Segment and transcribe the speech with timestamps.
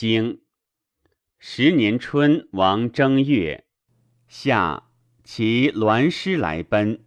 [0.00, 0.40] 经。
[1.38, 3.66] 十年春，王正月，
[4.28, 4.84] 夏，
[5.22, 7.04] 其栾师来奔。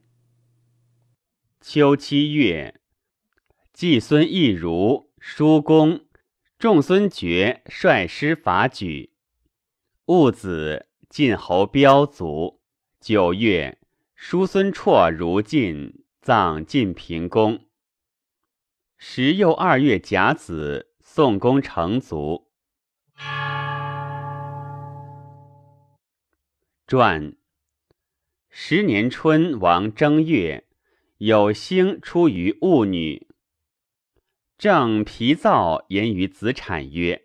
[1.60, 2.80] 秋七月，
[3.74, 6.06] 季孙义如、叔公、
[6.60, 9.14] 仲孙觉率师伐举。
[10.06, 12.62] 戊子，晋侯彪卒。
[13.00, 13.80] 九月，
[14.14, 17.66] 叔孙绰如晋，葬晋平公。
[19.00, 22.43] 时又二月甲子，宋公成卒。
[26.94, 27.34] 传。
[28.52, 30.66] 十年春，王正月，
[31.18, 33.30] 有星出于戊女。
[34.60, 37.24] 正皮燥言于子产曰：“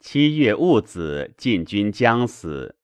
[0.00, 2.76] 七月戊子，晋君将死。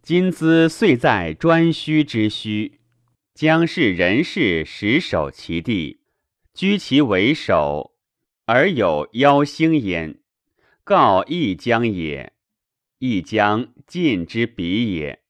[0.00, 2.78] 今兹遂在专须之墟，
[3.34, 6.00] 将是人士实守其地。”
[6.56, 7.94] 居其为首，
[8.46, 10.18] 而有妖星焉。
[10.82, 12.32] 告亦将也，
[13.00, 15.22] 亦将晋之比也。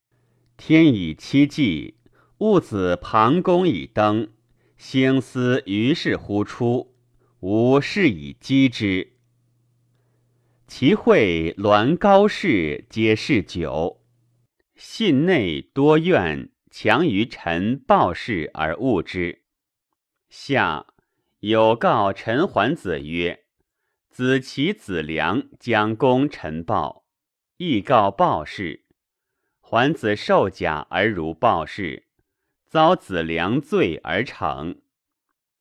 [0.59, 1.95] 天以期纪，
[2.39, 4.29] 戊子庞公以登，
[4.77, 6.95] 星思于是乎出，
[7.41, 9.15] 吾是以击之。
[10.67, 14.03] 其会鸾高士皆是久，
[14.75, 19.45] 信内多怨，强于臣报事而恶之。
[20.29, 20.85] 下。
[21.41, 23.45] 有告陈桓子曰
[24.11, 27.05] ：“子其子良将攻陈豹，
[27.59, 28.88] 亦告豹氏。
[29.71, 32.07] 桓子受甲而如豹氏，
[32.65, 34.81] 遭子良罪而成。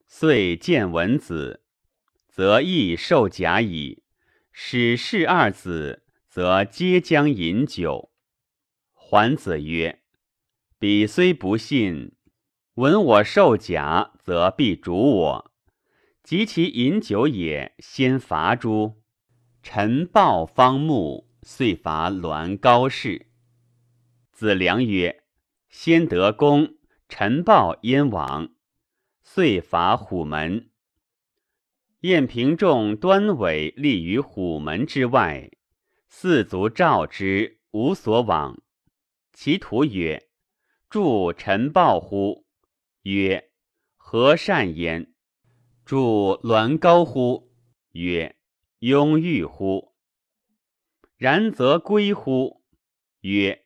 [0.06, 1.66] 遂见文子，
[2.30, 4.04] 则亦受甲矣。
[4.54, 8.14] 使氏二子，则皆将饮酒。
[8.94, 10.00] 桓子曰
[10.80, 12.14] ：‘彼虽不信，
[12.76, 15.52] 闻我受甲，则必逐我。’”
[16.24, 19.04] 及其饮酒也，先伐诸。
[19.62, 23.27] 臣报方木，遂伐栾高氏。
[24.38, 25.24] 子良曰
[25.68, 26.76] ：“先得功，
[27.10, 28.54] 臣报燕王，
[29.24, 30.70] 遂伐虎门。
[32.02, 35.50] 燕平仲、端尾立于虎门之外，
[36.08, 38.62] 四足召之，无所往。
[39.34, 40.30] 其徒曰
[40.88, 42.46] ：‘助臣报乎？’
[43.02, 43.50] 曰
[43.98, 45.12] ：‘何善焉？’
[45.84, 47.52] 助栾高乎？
[47.94, 48.36] 曰：
[48.82, 49.96] 庸欲乎？
[51.16, 52.62] 然则归乎？
[53.22, 53.64] 曰：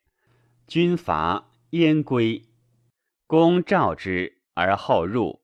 [0.67, 2.45] 军伐燕归。
[3.27, 5.41] 公召之而后入。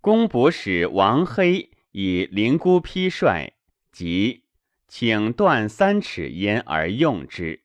[0.00, 3.52] 公不使王黑以灵姑披帅，
[3.92, 4.44] 即
[4.88, 7.62] 请断三尺烟而用之。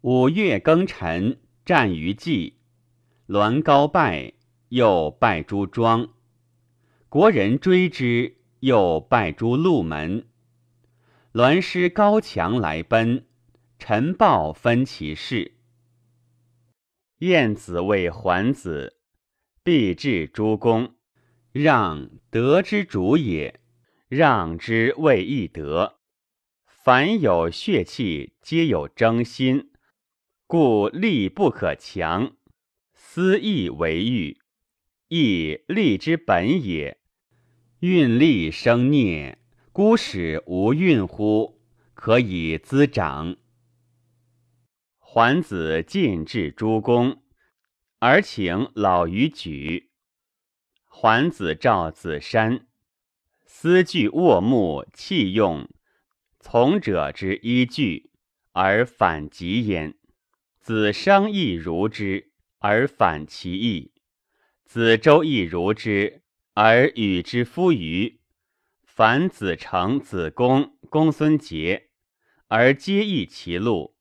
[0.00, 2.54] 五月庚辰，战于蓟，
[3.26, 4.32] 栾高败，
[4.70, 6.08] 又败诸庄。
[7.08, 10.26] 国人追之，又败诸鹿门。
[11.32, 13.26] 栾师高强来奔，
[13.84, 15.56] 陈豹分其事。
[17.18, 19.00] 晏子谓桓子
[19.64, 20.94] ：“必至诸公，
[21.50, 23.60] 让德之主也。
[24.08, 25.98] 让之谓易德。
[26.64, 29.72] 凡有血气，皆有争心，
[30.46, 32.36] 故力不可强。
[32.94, 34.38] 思义为欲，
[35.08, 37.00] 义利之本也。”
[37.80, 39.38] 运力生孽，
[39.72, 41.60] 孤使无运乎？
[41.94, 43.38] 可以滋长。
[45.14, 47.22] 桓子进至诸公，
[47.98, 49.90] 而请老于举。
[50.86, 52.66] 桓子召子山，
[53.44, 55.68] 思具卧木器用，
[56.40, 58.10] 从者之依据，
[58.52, 59.98] 而反极焉。
[60.58, 63.92] 子商亦如之，而反其意。
[64.64, 66.22] 子周亦如之。
[66.54, 68.18] 而与之夫余，
[68.82, 71.90] 凡子成、子公、公孙捷，
[72.48, 73.94] 而皆异其路。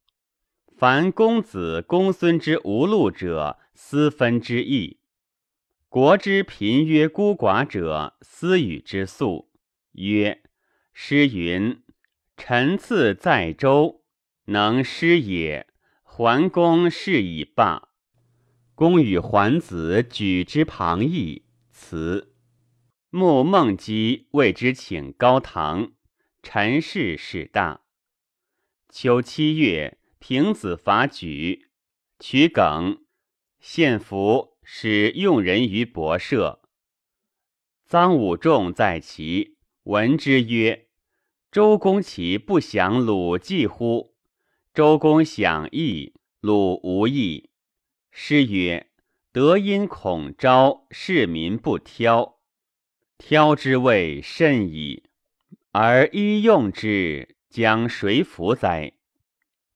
[0.82, 4.98] 凡公子、公孙之无禄者，私分之义。
[5.90, 9.52] 国之贫曰孤寡者，私与之素。
[9.92, 10.42] 曰：
[10.92, 11.84] 诗云
[12.36, 14.02] ：“臣赐在周，
[14.46, 15.68] 能诗也。”
[16.02, 17.90] 桓公是以罢。
[18.74, 22.34] 公与桓子举之旁邑，辞。
[23.12, 25.92] 穆孟姬谓之请高堂，
[26.42, 27.82] 陈氏始大。
[28.90, 31.72] 秋七月，平子伐举，
[32.20, 33.04] 取耿，
[33.60, 36.62] 献俘，使用人于博舍。
[37.90, 40.90] 臧武仲在其，闻之曰
[41.52, 44.14] ：“周公其不降鲁季乎？”
[44.76, 47.50] 周公享义，鲁无义。
[48.12, 48.92] 诗曰
[49.34, 52.38] ：“德因恐招，士民不挑。”
[53.18, 55.02] 挑之谓甚矣，
[55.72, 58.94] 而一用之，将谁服哉？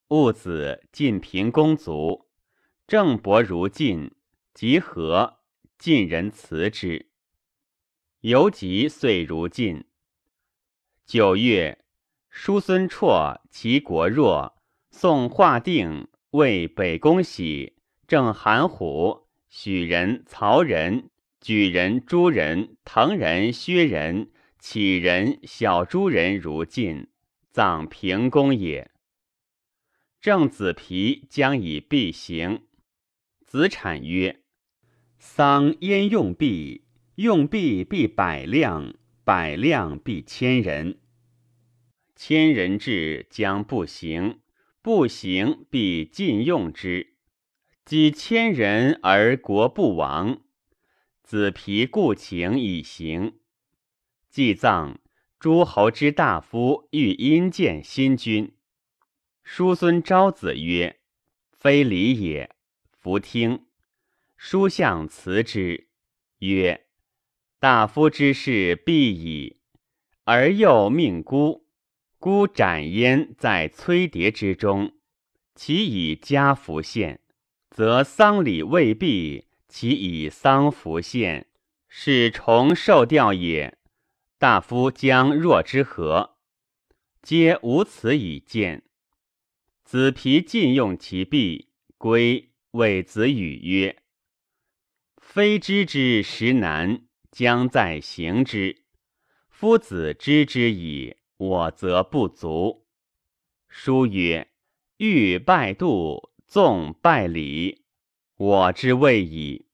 [0.09, 2.27] 戊子，晋平公卒，
[2.85, 4.11] 郑伯如晋，
[4.53, 5.39] 及和，
[5.79, 7.07] 晋人辞之。
[8.21, 9.83] 犹及岁如晋。
[11.07, 11.79] 九月，
[12.29, 14.55] 叔孙绰齐国弱，
[14.91, 17.73] 宋化定为北宫喜，
[18.07, 21.09] 郑韩虎、许人、曹人、
[21.41, 24.29] 举人、诸人、滕人、薛人、
[24.61, 27.07] 杞人、小诸人如晋，
[27.49, 28.91] 葬平公也。
[30.25, 32.63] 郑子皮将以必行。
[33.45, 34.41] 子产曰
[35.19, 36.85] ：“丧焉用币？
[37.17, 40.97] 用币必百辆，百辆必千人。
[42.15, 44.39] 千人至将不行，
[44.81, 47.13] 不行必尽用之。
[47.85, 50.41] 几千人而国不亡。
[51.21, 53.33] 子皮故请以行。
[54.31, 54.97] 祭葬，
[55.37, 58.51] 诸侯之大夫欲因见新君。”
[59.47, 60.99] 叔孙昭子曰
[61.53, 62.49] ：“非礼也。”
[62.99, 63.67] 弗听。
[64.35, 65.87] 叔向辞之，
[66.39, 66.87] 曰
[67.59, 69.59] ：“大夫之事必矣。
[70.23, 71.67] 而又命孤，
[72.17, 74.95] 孤斩焉在崔牒之中，
[75.53, 77.21] 其以家服献，
[77.69, 81.45] 则丧礼未毕，其以丧服献，
[81.87, 83.77] 是重受调也。
[84.39, 86.37] 大夫将若之何？
[87.21, 88.81] 皆无此以见。”
[89.85, 94.01] 子皮尽用其币，归谓子羽曰
[95.21, 98.81] ：“非知之实难，将在行之。
[99.47, 102.87] 夫子知之矣，我则不足。”
[103.69, 104.49] 书曰
[104.97, 107.85] ：“欲拜度，纵拜礼，
[108.37, 109.67] 我之谓矣。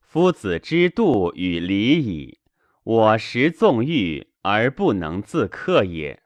[0.00, 2.38] 夫子之度与礼矣，
[2.84, 6.22] 我实纵欲而不能自克也。”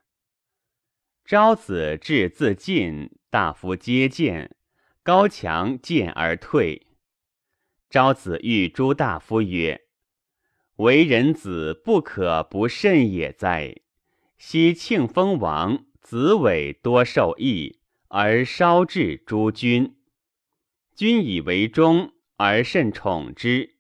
[1.25, 3.11] 昭子至自尽。
[3.31, 4.57] 大夫皆见，
[5.05, 6.89] 高强见而退。
[7.89, 9.83] 昭子欲诸大夫曰
[10.79, 13.77] ：“为人子不可不慎也哉！
[14.37, 17.79] 昔庆封王子伟多受益，
[18.09, 19.95] 而烧至诸君。
[20.97, 23.77] 君以为忠，而甚宠之。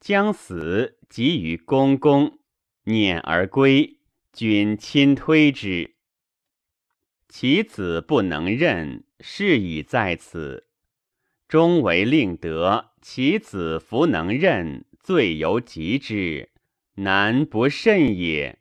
[0.00, 2.38] 将死，即于公公，
[2.86, 3.98] 辇而归，
[4.32, 5.92] 君亲推之。”
[7.36, 10.68] 其子不能任，是以在此。
[11.48, 16.50] 终为令德，其子弗能任，罪犹及之，
[16.94, 18.60] 难不甚也。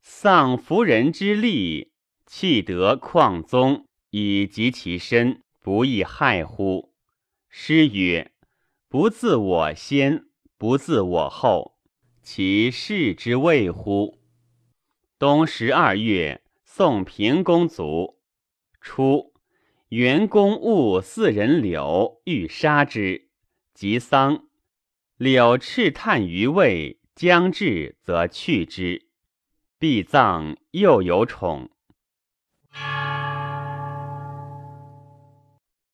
[0.00, 1.90] 丧夫人之利，
[2.24, 6.94] 弃德旷宗，以及其身，不亦害乎？
[7.48, 8.30] 诗曰
[8.88, 10.26] ：“不自我先，
[10.56, 11.80] 不自我后，
[12.22, 14.20] 其事之谓乎？”
[15.18, 16.41] 冬十二月。
[16.74, 18.18] 宋平公卒，
[18.80, 19.34] 初，
[19.90, 23.28] 元公误四人柳，欲杀之，
[23.74, 24.46] 及丧。
[25.18, 29.08] 柳赤叹于位，将至则去之。
[29.78, 31.68] 必葬又有宠。